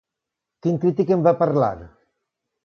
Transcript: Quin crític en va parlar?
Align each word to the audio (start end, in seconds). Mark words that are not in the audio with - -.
Quin 0.65 0.79
crític 0.85 1.11
en 1.17 1.27
va 1.27 1.35
parlar? 1.43 1.71